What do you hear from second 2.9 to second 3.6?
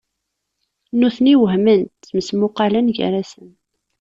gar-asen.